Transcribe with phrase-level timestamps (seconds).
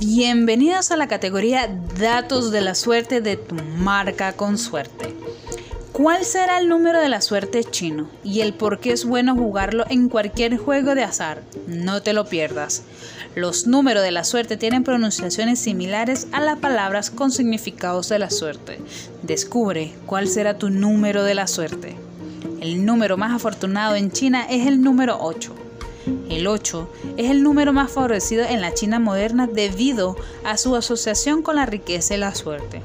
[0.00, 5.12] Bienvenidos a la categoría Datos de la suerte de tu marca con suerte.
[5.90, 9.84] ¿Cuál será el número de la suerte chino y el por qué es bueno jugarlo
[9.90, 11.42] en cualquier juego de azar?
[11.66, 12.84] No te lo pierdas.
[13.34, 18.30] Los números de la suerte tienen pronunciaciones similares a las palabras con significados de la
[18.30, 18.78] suerte.
[19.24, 21.96] Descubre cuál será tu número de la suerte.
[22.60, 25.67] El número más afortunado en China es el número 8.
[26.28, 31.42] El 8 es el número más favorecido en la China moderna debido a su asociación
[31.42, 32.82] con la riqueza y la suerte.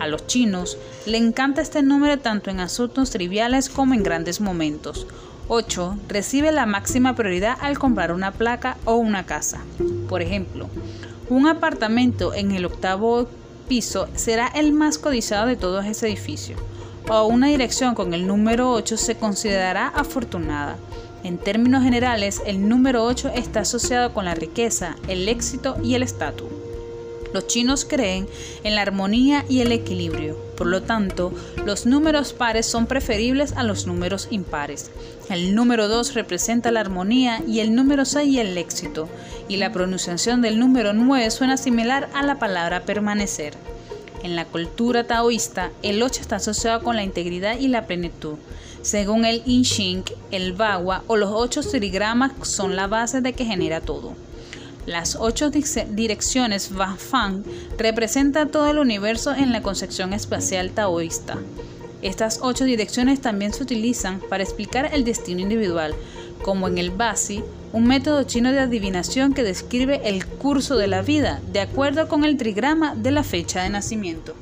[0.00, 5.06] A los chinos le encanta este número tanto en asuntos triviales como en grandes momentos.
[5.48, 9.60] 8 recibe la máxima prioridad al comprar una placa o una casa.
[10.08, 10.68] Por ejemplo,
[11.28, 13.28] un apartamento en el octavo
[13.68, 16.56] piso será el más codiciado de todo ese edificio,
[17.10, 20.76] o una dirección con el número 8 se considerará afortunada.
[21.24, 26.02] En términos generales, el número 8 está asociado con la riqueza, el éxito y el
[26.02, 26.48] estatus.
[27.32, 28.28] Los chinos creen
[28.62, 31.32] en la armonía y el equilibrio, por lo tanto,
[31.64, 34.90] los números pares son preferibles a los números impares.
[35.30, 39.08] El número 2 representa la armonía y el número 6 el éxito,
[39.48, 43.54] y la pronunciación del número 9 suena similar a la palabra permanecer.
[44.22, 48.36] En la cultura taoísta, el 8 está asociado con la integridad y la plenitud.
[48.84, 53.46] Según el I Ching, el Bagua o los 8 trigramas son la base de que
[53.46, 54.12] genera todo.
[54.84, 57.44] Las ocho direcciones Fan
[57.78, 61.38] representan todo el universo en la concepción espacial taoísta.
[62.02, 65.94] Estas ocho direcciones también se utilizan para explicar el destino individual,
[66.42, 71.00] como en el Basi, un método chino de adivinación que describe el curso de la
[71.00, 74.34] vida de acuerdo con el trigrama de la fecha de nacimiento.